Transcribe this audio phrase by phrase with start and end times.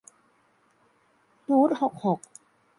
[1.49, 2.19] รูทหกหก